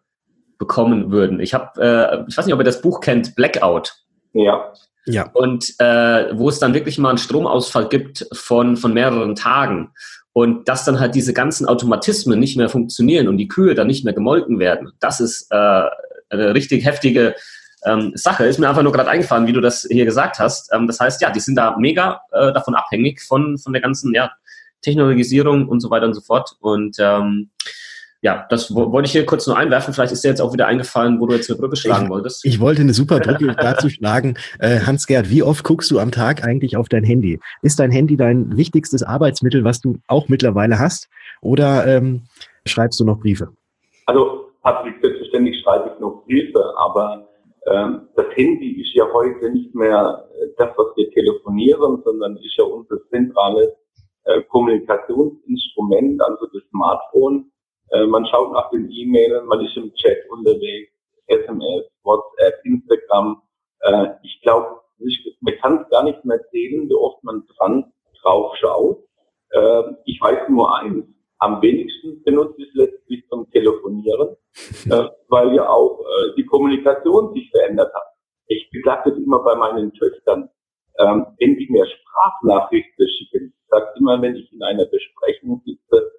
[0.58, 1.41] bekommen würden.
[1.41, 3.93] Ich habe, äh, ich weiß nicht, ob ihr das Buch kennt, Blackout.
[4.32, 4.71] Ja.
[5.06, 5.30] Ja.
[5.34, 9.91] Und äh, wo es dann wirklich mal einen Stromausfall gibt von, von mehreren Tagen
[10.34, 14.04] und dass dann halt diese ganzen Automatismen nicht mehr funktionieren und die Kühe dann nicht
[14.04, 15.56] mehr gemolken werden, das ist äh,
[16.30, 17.36] eine richtig heftige
[17.86, 18.46] ähm, Sache.
[18.46, 20.74] Ist mir einfach nur gerade eingefallen, wie du das hier gesagt hast.
[20.74, 24.13] Ähm, das heißt, ja, die sind da mega äh, davon abhängig von, von der ganzen
[24.13, 24.32] ja,
[24.82, 26.58] Technologisierung und so weiter und so fort.
[26.60, 27.52] Und ähm,
[28.26, 29.94] ja, das wollte ich hier kurz nur einwerfen.
[29.94, 32.44] Vielleicht ist dir jetzt auch wieder eingefallen, wo du jetzt eine Brücke schlagen wolltest.
[32.44, 34.34] Ich wollte eine super Brücke dazu schlagen.
[34.58, 37.40] Äh, Hans-Gerd, wie oft guckst du am Tag eigentlich auf dein Handy?
[37.62, 41.08] Ist dein Handy dein wichtigstes Arbeitsmittel, was du auch mittlerweile hast?
[41.42, 42.24] Oder ähm,
[42.66, 43.50] schreibst du noch Briefe?
[44.08, 47.28] Also, Patrick, selbstverständlich schreibe ich noch Briefe, aber
[47.72, 52.58] ähm, das Handy ist ja heute nicht mehr äh, das, was wir telefonieren, sondern ist
[52.58, 53.70] ja unser zentrales
[54.24, 57.52] äh, Kommunikationsinstrument, also das Smartphone.
[57.91, 60.91] Äh, man schaut nach den E-Mailen, man ist im Chat unterwegs,
[61.28, 63.41] SMS, WhatsApp, Instagram.
[63.82, 64.82] Äh, ich glaube,
[65.41, 69.04] man kann es gar nicht mehr zählen, wie oft man dran drauf schaut.
[69.52, 71.06] Äh, ich weiß nur eins,
[71.39, 74.36] am wenigsten benutze ich es letztlich zum Telefonieren,
[74.89, 78.08] äh, weil ja auch äh, die Kommunikation sich verändert hat.
[78.48, 80.50] Ich beklage das immer bei meinen Töchtern.
[80.98, 86.12] Ähm, wenn die mir Sprachnachrichten schicken, ich sage immer, wenn ich in einer Besprechung sitze,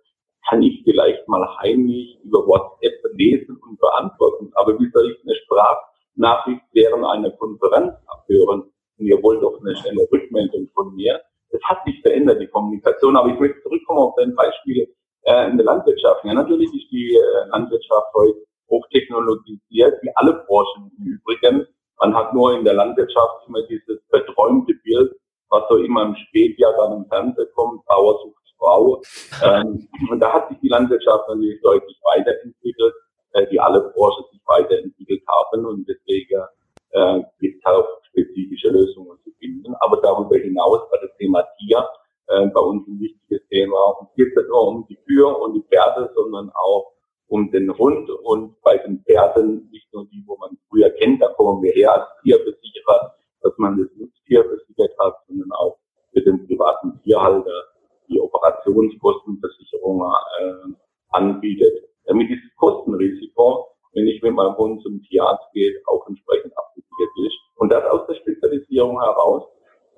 [0.48, 4.50] kann ich vielleicht mal heimlich über WhatsApp lesen und beantworten.
[4.54, 8.62] Aber wie soll ich eine Sprachnachricht während einer Konferenz abhören?
[8.98, 11.20] Und ihr wollt doch eine schnelle Rückmeldung von mir.
[11.50, 13.16] Das hat sich verändert, die Kommunikation.
[13.16, 14.87] Aber ich möchte zurückkommen auf dein Beispiel
[15.22, 16.24] äh, in der Landwirtschaft.
[16.24, 18.38] Ja, natürlich ist die äh, Landwirtschaft heute
[18.70, 21.66] hochtechnologisiert, wie alle Branchen im Übrigen.
[22.00, 25.12] Man hat nur in der Landwirtschaft immer dieses verträumte Bild,
[25.50, 28.36] was so immer im Spätjahr dann im Fernsehen kommt, Bauer sucht
[28.66, 29.00] Frau.
[29.44, 32.94] Ähm, und da hat sich die Landwirtschaft natürlich deutlich weiterentwickelt,
[33.33, 36.42] äh, die alle Branchen sich weiterentwickelt haben und deswegen
[36.90, 39.74] äh, gibt es auch spezifische Lösungen zu finden.
[39.81, 41.87] Aber darüber hinaus war das Thema Tier
[42.29, 43.79] äh, bei uns ein wichtiges Thema.
[43.98, 46.92] Und es geht nicht nur um die Kühe und die Pferde, sondern auch
[47.29, 51.29] um den Hund und bei den Pferden nicht nur die, wo man früher kennt, da
[51.33, 55.76] kommen wir her als Tierversicherer, dass man das Nutztier versichert hat, sondern auch
[56.12, 57.65] für den privaten Tierhalter
[58.09, 60.03] die Operationskostenversicherung
[60.40, 60.73] äh,
[61.11, 67.11] anbietet, damit dieses Kostenrisiko, wenn ich mit meinem Hund zum Tierarzt gehe, auch entsprechend abgesichert
[67.27, 67.37] ist.
[67.57, 69.45] Und das aus der Spezialisierung heraus.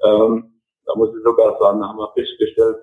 [0.05, 0.53] Ähm,
[0.87, 2.77] da muss ich sogar sagen, haben wir festgestellt,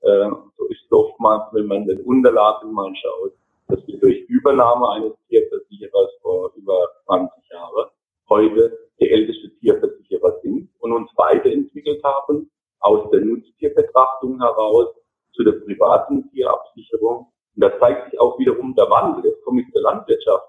[0.00, 3.32] äh, so ist es oftmals, wenn man den Unterlagen mal schaut,
[3.68, 7.90] dass wir durch Übernahme eines Tierversicherers vor über 20 Jahren
[8.28, 14.88] heute der älteste Tierversicherer sind und uns weiterentwickelt haben aus der Nutztierbetrachtung heraus
[15.32, 17.32] zu der privaten Tierabsicherung.
[17.54, 19.30] Und da zeigt sich auch wiederum der Wandel.
[19.30, 20.48] Jetzt komme ich zur Landwirtschaft.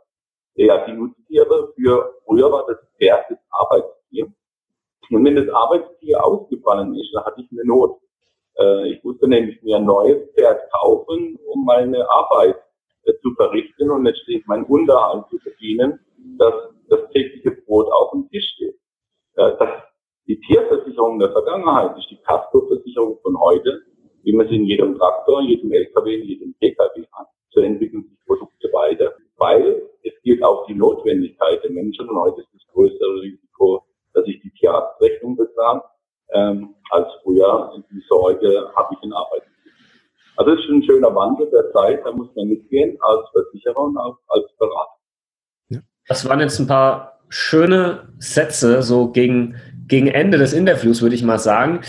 [0.55, 4.27] Ja, die Nutztiere für, früher war das Pferd das Arbeitstier.
[5.11, 7.99] Und wenn das Arbeitstier ausgefallen ist, dann hatte ich eine Not.
[8.57, 12.55] Äh, ich musste nämlich mir ein neues Pferd kaufen, um meine Arbeit
[13.03, 15.99] äh, zu verrichten und letztlich meinen Unterhalt zu verdienen,
[16.37, 16.53] dass
[16.87, 18.75] das tägliche Brot auf dem Tisch steht.
[19.35, 19.69] Äh, das,
[20.27, 23.81] die Tierversicherung der Vergangenheit die Kaskoversicherung von heute,
[24.23, 27.27] wie man sie in jedem Traktor, jedem LKW, jedem PKW hat.
[27.51, 32.41] So entwickeln sich Produkte weiter, weil es gilt auch die Notwendigkeit der Menschen und heute
[32.41, 35.83] ist das größere Risiko dass ich die Tierarztrechnung bezahle,
[36.33, 37.71] ähm, als früher.
[37.91, 39.43] Die Sorge habe ich in Arbeit.
[40.37, 43.97] Also es ist ein schöner Wandel der Zeit, da muss man mitgehen als Versicherer und
[43.97, 44.97] auch als Berater.
[45.69, 45.79] Ja.
[46.07, 49.55] Das waren jetzt ein paar schöne Sätze, so gegen,
[49.87, 51.81] gegen Ende des Interviews, würde ich mal sagen.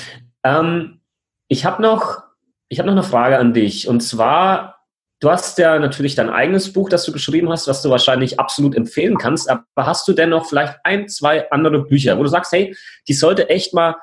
[0.45, 1.01] Ähm,
[1.49, 2.23] ich habe noch,
[2.69, 3.89] ich hab noch eine Frage an dich.
[3.89, 4.77] Und zwar
[5.19, 8.75] Du hast ja natürlich dein eigenes Buch, das du geschrieben hast, was du wahrscheinlich absolut
[8.75, 9.49] empfehlen kannst.
[9.49, 12.77] Aber hast du denn noch vielleicht ein, zwei andere Bücher, wo du sagst, hey,
[13.09, 13.97] die sollte echt mal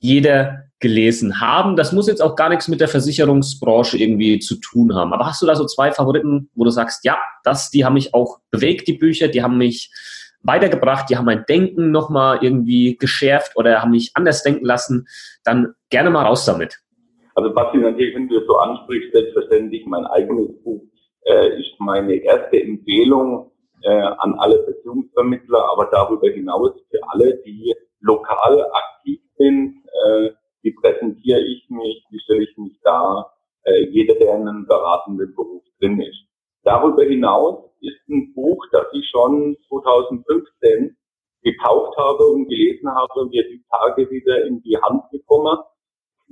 [0.00, 1.76] jeder gelesen haben?
[1.76, 5.12] Das muss jetzt auch gar nichts mit der Versicherungsbranche irgendwie zu tun haben.
[5.12, 8.12] Aber hast du da so zwei Favoriten, wo du sagst, ja, das, die haben mich
[8.12, 9.92] auch bewegt, die Bücher, die haben mich
[10.42, 15.06] weitergebracht, die haben mein Denken nochmal irgendwie geschärft oder haben mich anders denken lassen,
[15.44, 16.80] dann gerne mal raus damit.
[17.34, 20.82] Also Basti, natürlich, wenn du das so ansprichst, selbstverständlich mein eigenes Buch
[21.24, 27.74] äh, ist meine erste Empfehlung äh, an alle Beziehungsvermittler, aber darüber hinaus für alle, die
[28.00, 30.30] lokal aktiv sind, äh,
[30.62, 33.32] wie präsentiere ich mich, wie stelle ich mich dar,
[33.64, 36.26] äh, jeder, der in einem beratenden Beruf drin ist.
[36.64, 40.96] Darüber hinaus ist ein Buch, das ich schon 2015
[41.42, 45.58] gekauft habe und gelesen habe, mir die Tage wieder in die Hand gekommen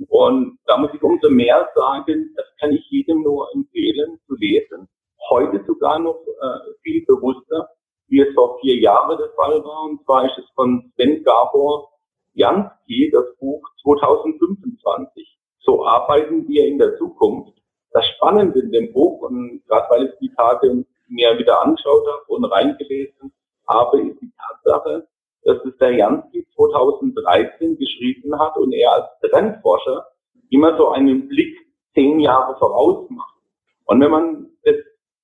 [0.07, 4.87] und da muss ich umso mehr sagen, das kann ich jedem nur empfehlen zu lesen.
[5.29, 7.69] Heute sogar noch äh, viel bewusster,
[8.07, 9.83] wie es vor vier Jahren der Fall war.
[9.83, 11.89] Und zwar ist es von Sven Gabor
[12.33, 15.37] Jansky, das Buch 2025.
[15.59, 17.53] So arbeiten wir in der Zukunft.
[17.91, 22.23] Das Spannende in dem Buch, und gerade weil ich die Tage mir wieder angeschaut habe
[22.27, 23.33] und reingelesen
[23.67, 25.07] habe, ist die Tatsache,
[25.43, 30.05] dass es der Jansky 2013 geschrieben hat und er als Trendforscher
[30.49, 31.57] immer so einen Blick
[31.93, 33.35] zehn Jahre voraus macht.
[33.85, 34.75] Und wenn man es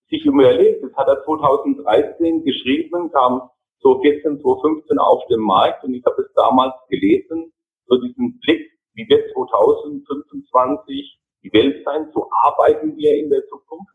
[0.09, 3.49] sich überlegt, das hat er 2013 geschrieben, kam
[3.79, 7.53] so 14, 2015 auf den Markt und ich habe es damals gelesen,
[7.87, 13.93] so diesen Blick, wie wird 2025 die Welt sein, so arbeiten wir in der Zukunft.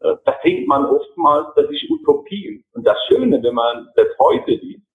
[0.00, 2.64] äh, da denkt man oftmals, das ist Utopie.
[2.72, 4.89] Und das Schöne, wenn man das heute liest,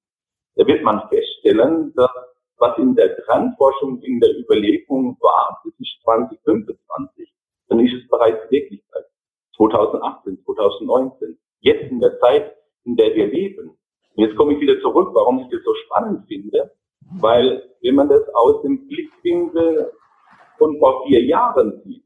[0.55, 2.11] da wird man feststellen, dass
[2.57, 7.33] was in der Trendforschung, in der Überlegung war, das ist 2025,
[7.67, 9.05] dann ist es bereits Wirklichkeit.
[9.57, 11.37] 2018, 2019.
[11.59, 13.69] Jetzt in der Zeit, in der wir leben.
[13.69, 16.71] Und jetzt komme ich wieder zurück, warum ich das so spannend finde.
[17.19, 19.91] Weil, wenn man das aus dem Blickwinkel
[20.57, 22.03] von vor vier Jahren sieht,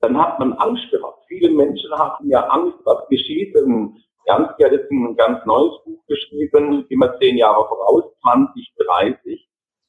[0.00, 1.24] dann hat man Angst gehabt.
[1.28, 3.54] Viele Menschen hatten ja Angst, was geschieht.
[4.26, 9.48] Ernst hat jetzt ein ganz neues Buch geschrieben, immer zehn Jahre voraus, 2030.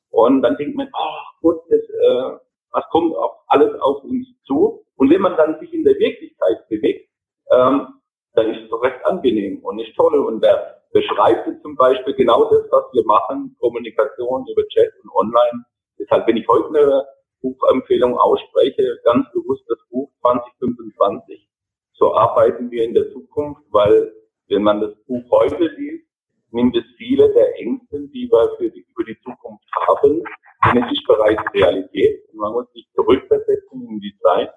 [0.09, 2.37] Und dann denkt man, ach gut, das, äh,
[2.71, 4.85] was kommt auch alles auf uns zu?
[4.95, 7.09] Und wenn man dann sich in der Wirklichkeit bewegt,
[7.51, 7.87] ähm,
[8.33, 10.19] dann ist es recht angenehm und nicht toll.
[10.19, 15.11] Und der beschreibt jetzt zum Beispiel genau das, was wir machen, Kommunikation über Chat und
[15.15, 15.65] online.
[15.99, 17.05] Deshalb, wenn ich heute eine
[17.41, 21.47] Buchempfehlung ausspreche, ganz bewusst das Buch 2025.
[21.93, 24.11] So arbeiten wir in der Zukunft, weil
[24.47, 26.05] wenn man das Buch heute liest,
[26.51, 30.23] nimmt es viele der Ängste, die wir für die, für die Zukunft haben,
[30.65, 32.23] denn es ist bereits Realität.
[32.31, 34.51] Und man muss sich zurückversetzen in die Zeit,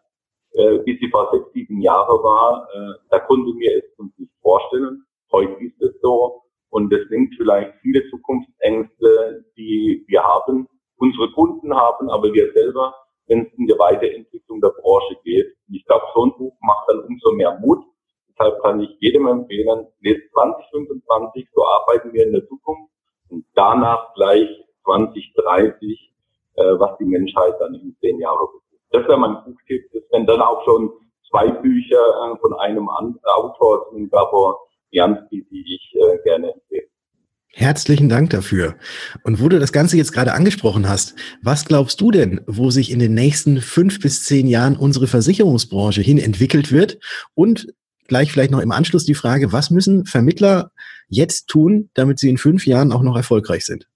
[0.53, 2.69] äh, wie sie vor sechs, sieben Jahren war.
[2.75, 5.05] Äh, da konnten wir es uns nicht vorstellen.
[5.33, 6.43] Heute ist es so.
[6.71, 10.69] Und das nimmt vielleicht viele Zukunftsängste, die wir haben,
[10.99, 12.95] unsere Kunden haben, aber wir selber,
[13.27, 15.47] wenn es in die Weiterentwicklung der Branche geht.
[15.69, 17.85] Und ich glaube, so ein Buch macht dann umso mehr Mut.
[18.39, 22.93] Deshalb kann ich jedem empfehlen, lest 2025, so arbeiten wir in der Zukunft
[23.31, 24.49] und danach gleich
[24.85, 26.13] 2030,
[26.55, 28.85] äh, was die Menschheit dann in zehn Jahren betrifft.
[28.91, 29.91] Das wäre mein Buchtipp.
[29.93, 30.91] Das wären dann auch schon
[31.31, 36.87] zwei Bücher äh, von einem Autor, Gabor Jansky, die ich äh, gerne empfehle.
[37.53, 38.77] Herzlichen Dank dafür.
[39.25, 42.91] Und wo du das Ganze jetzt gerade angesprochen hast, was glaubst du denn, wo sich
[42.91, 46.99] in den nächsten fünf bis zehn Jahren unsere Versicherungsbranche hin entwickelt wird?
[47.35, 47.69] Und
[48.09, 50.71] gleich vielleicht noch im Anschluss die Frage, was müssen Vermittler
[51.09, 53.87] jetzt tun, damit sie in fünf Jahren auch noch erfolgreich sind?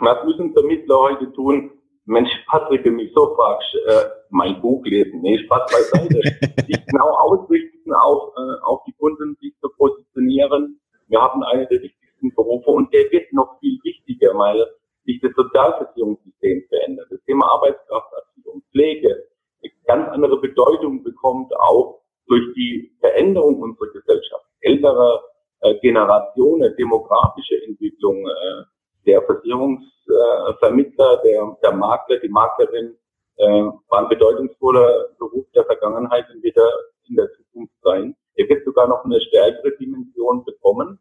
[0.00, 1.70] was müssen Vermittler heute tun?
[2.06, 5.22] Mensch, Patrick, wenn mich so fragst, äh, mein Buch lesen.
[5.22, 6.20] Nee, Spaß beiseite.
[6.66, 10.80] sich genau ausrichten auf, äh, auf die Kunden, sich zu positionieren.
[11.08, 14.66] Wir haben eine der wichtigsten Berufe und der wird noch viel wichtiger, weil
[15.06, 17.06] sich das Sozialversicherungssystem verändert.
[17.10, 19.24] Das Thema Arbeitskraftabsicherung, Pflege,
[19.62, 24.44] eine ganz andere Bedeutung bekommt auch durch die Veränderung unserer Gesellschaft.
[24.60, 25.22] Ältere
[25.60, 28.64] äh, Generationen, demografische Entwicklung, äh,
[29.06, 32.96] der Versicherungsvermittler, der, der Makler, die Maklerin,
[33.36, 33.44] äh,
[33.88, 36.70] war ein bedeutungsvoller Beruf der Vergangenheit und wird er
[37.08, 38.16] in der Zukunft sein.
[38.36, 40.98] Er wird sogar noch eine stärkere Dimension bekommen.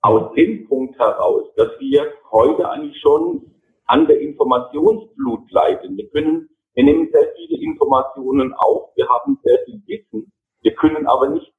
[0.00, 3.52] Aus dem Punkt heraus, dass wir heute eigentlich schon
[3.86, 5.96] an der Informationsflut leiden.
[5.96, 10.32] Wir können, wir nehmen sehr viele Informationen auf, wir haben sehr viel Wissen,
[10.62, 11.52] wir können aber nicht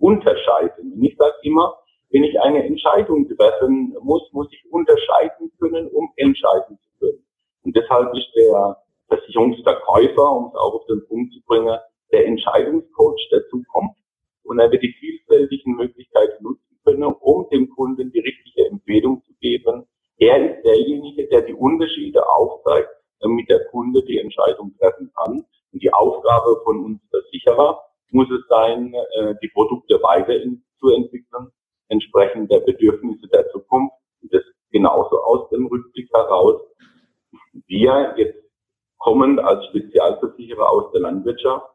[0.00, 0.92] unterscheiden.
[0.92, 1.76] Und ich sage immer,
[2.10, 7.24] wenn ich eine Entscheidung treffen muss, muss ich unterscheiden können, um entscheiden zu können.
[7.62, 8.76] Und deshalb ist der
[9.08, 11.78] Versicherungsverkäufer, um es auch auf den Punkt zu bringen,
[12.10, 13.96] der Entscheidungscoach der Zukunft.
[14.42, 19.32] Und er wird die vielfältigen Möglichkeiten nutzen können, um dem Kunden die richtige Empfehlung zu
[19.40, 19.86] geben.
[20.18, 25.44] Er ist derjenige, der die Unterschiede aufzeigt, damit der Kunde die Entscheidung treffen kann.
[25.72, 27.80] Und die Aufgabe von uns Versicherer
[28.10, 31.52] muss es sein, äh, die Produkte weiterzuentwickeln,
[31.88, 33.94] entsprechend der Bedürfnisse der Zukunft.
[34.22, 36.60] Und das genauso aus dem Rückblick heraus.
[37.66, 38.38] Wir jetzt
[38.98, 41.70] kommend als Spezialversicherer aus der Landwirtschaft,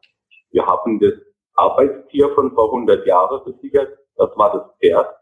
[0.50, 1.12] wir haben das
[1.54, 3.98] Arbeitstier von vor 100 Jahren versichert.
[4.16, 5.14] Das war das Pferd.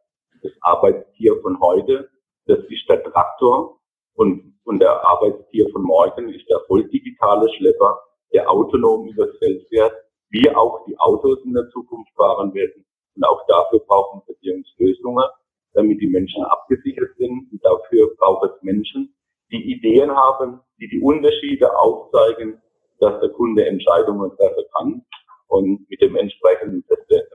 [0.42, 2.08] Das Arbeitstier von heute,
[2.46, 3.80] das ist der Traktor.
[4.14, 7.98] Und, und der Arbeitstier von morgen ist der voll digitale Schlepper,
[8.33, 9.92] der autonom übers Feld fährt,
[10.31, 12.85] wie auch die Autos in der Zukunft fahren werden.
[13.16, 15.24] Und auch dafür brauchen Versicherungslösungen,
[15.74, 17.48] damit die Menschen abgesichert sind.
[17.53, 19.14] Und dafür braucht es Menschen,
[19.50, 22.61] die Ideen haben, die die Unterschiede aufzeigen,
[23.00, 25.07] dass der Kunde Entscheidungen treffen kann.
[25.48, 26.85] Und mit dem entsprechenden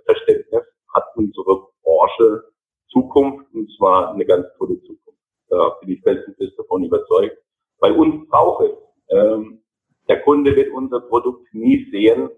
[0.06, 0.64] Verständnis
[0.94, 2.44] hat unsere Branche
[2.90, 5.09] Zukunft, und zwar eine ganz tolle Zukunft.
[5.50, 7.38] Da bin ich felsenfest davon überzeugt.
[7.80, 8.72] Bei uns braucht es.
[9.10, 9.64] Ähm,
[10.08, 12.30] der Kunde wird unser Produkt nie sehen.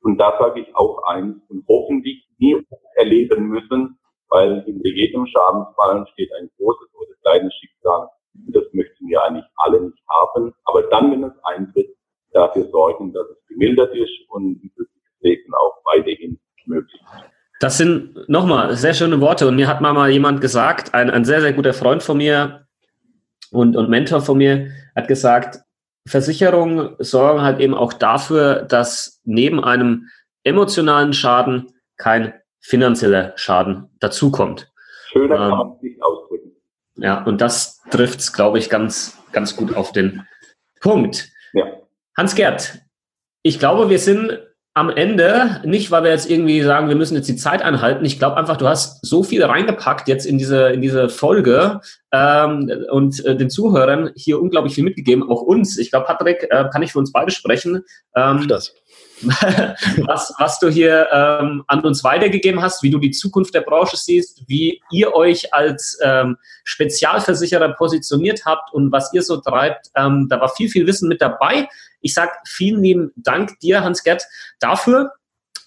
[0.00, 2.64] Und da sage ich auch eins und hoffentlich nie
[2.94, 3.98] erleben müssen,
[4.28, 8.08] weil hinter jedem Schadensfall steht ein großes oder kleines Schicksal.
[8.34, 10.52] Und das möchten wir eigentlich alle nicht haben.
[10.64, 11.96] Aber dann, wenn es eintritt,
[12.32, 17.35] dafür sorgen, dass es gemildert ist und ein glückliches Leben auch weiterhin möglich ist.
[17.60, 19.48] Das sind nochmal sehr schöne Worte.
[19.48, 22.66] Und mir hat mal jemand gesagt, ein, ein sehr, sehr guter Freund von mir
[23.50, 25.60] und, und Mentor von mir, hat gesagt,
[26.06, 30.08] Versicherungen sorgen halt eben auch dafür, dass neben einem
[30.44, 34.70] emotionalen Schaden kein finanzieller Schaden dazukommt.
[35.10, 36.52] Schöner ähm, kann man sich ausdrücken.
[36.96, 40.26] Ja, und das trifft es, glaube ich, ganz, ganz gut auf den
[40.80, 41.30] Punkt.
[41.52, 41.64] Ja.
[42.16, 42.78] Hans-Gerd,
[43.42, 44.38] ich glaube, wir sind
[44.76, 48.04] am Ende, nicht weil wir jetzt irgendwie sagen, wir müssen jetzt die Zeit anhalten.
[48.04, 51.80] Ich glaube einfach, du hast so viel reingepackt jetzt in diese, in diese Folge
[52.12, 55.78] ähm, und äh, den Zuhörern hier unglaublich viel mitgegeben, auch uns.
[55.78, 57.84] Ich glaube, Patrick, äh, kann ich für uns beide sprechen.
[58.14, 58.74] Ähm, das.
[59.22, 63.96] was, was du hier ähm, an uns weitergegeben hast, wie du die Zukunft der Branche
[63.96, 69.86] siehst, wie ihr euch als ähm, Spezialversicherer positioniert habt und was ihr so treibt.
[69.94, 71.66] Ähm, da war viel, viel Wissen mit dabei.
[72.00, 74.24] Ich sage vielen lieben Dank dir, Hans-Gerd,
[74.60, 75.12] dafür.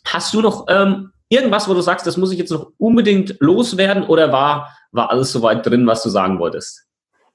[0.05, 4.03] Hast du noch ähm, irgendwas, wo du sagst, das muss ich jetzt noch unbedingt loswerden
[4.03, 6.87] oder war, war alles soweit drin, was du sagen wolltest?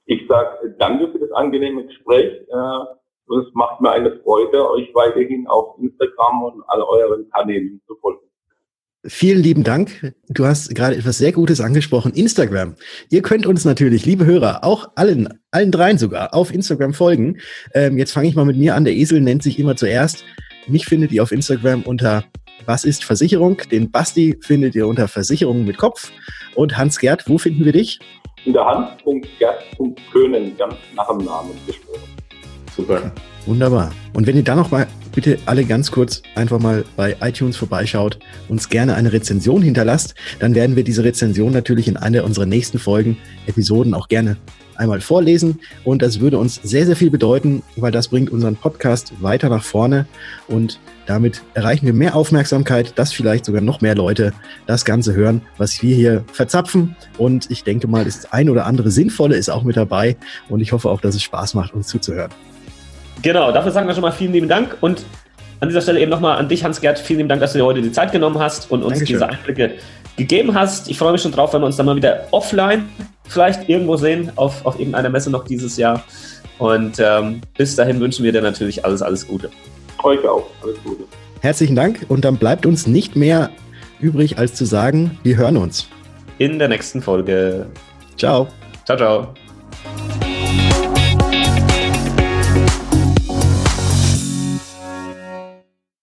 [0.05, 2.41] Ich sage danke für das angenehme Gespräch.
[2.47, 7.95] Äh, es macht mir eine Freude, euch weiterhin auf Instagram und all euren Kanälen zu
[7.95, 8.24] folgen.
[9.07, 10.13] Vielen lieben Dank.
[10.29, 12.11] Du hast gerade etwas sehr Gutes angesprochen.
[12.13, 12.75] Instagram.
[13.11, 17.37] Ihr könnt uns natürlich, liebe Hörer, auch allen, allen dreien sogar auf Instagram folgen.
[17.75, 18.83] Ähm, jetzt fange ich mal mit mir an.
[18.83, 20.23] Der Esel nennt sich immer zuerst.
[20.67, 22.23] Mich findet ihr auf Instagram unter
[22.65, 23.61] Was ist Versicherung?
[23.71, 26.11] Den Basti findet ihr unter Versicherung mit Kopf.
[26.55, 27.99] Und Hans-Gerd, wo finden wir dich?
[28.45, 32.24] Unter hans.gerd.könen, ganz nach dem Namen gesprochen.
[32.75, 33.11] Super.
[33.45, 33.91] Wunderbar.
[34.13, 38.19] Und wenn ihr da noch mal bitte alle ganz kurz einfach mal bei iTunes vorbeischaut,
[38.49, 42.79] uns gerne eine Rezension hinterlasst, dann werden wir diese Rezension natürlich in einer unserer nächsten
[42.79, 43.17] Folgen,
[43.47, 44.35] Episoden auch gerne
[44.75, 45.59] einmal vorlesen.
[45.85, 49.63] Und das würde uns sehr, sehr viel bedeuten, weil das bringt unseren Podcast weiter nach
[49.63, 50.05] vorne
[50.49, 54.33] und damit erreichen wir mehr Aufmerksamkeit, dass vielleicht sogar noch mehr Leute
[54.65, 56.95] das Ganze hören, was wir hier verzapfen.
[57.19, 60.17] Und ich denke mal, das ein oder andere Sinnvolle ist auch mit dabei.
[60.49, 62.31] Und ich hoffe auch, dass es Spaß macht, uns zuzuhören.
[63.21, 65.05] Genau, dafür sagen wir schon mal vielen lieben Dank und
[65.59, 67.81] an dieser Stelle eben nochmal an dich, Hans-Gerd, vielen lieben Dank, dass du dir heute
[67.81, 69.15] die Zeit genommen hast und uns Dankeschön.
[69.15, 69.75] diese Einblicke
[70.17, 70.89] gegeben hast.
[70.89, 72.89] Ich freue mich schon drauf, wenn wir uns dann mal wieder offline
[73.27, 76.03] vielleicht irgendwo sehen, auf, auf irgendeiner Messe noch dieses Jahr.
[76.57, 79.49] Und ähm, bis dahin wünschen wir dir natürlich alles, alles Gute.
[80.03, 81.03] Euch auch, alles Gute.
[81.41, 83.49] Herzlichen Dank und dann bleibt uns nicht mehr
[83.99, 85.87] übrig, als zu sagen, wir hören uns.
[86.37, 87.67] In der nächsten Folge.
[88.17, 88.47] Ciao.
[88.85, 89.33] Ciao, ciao.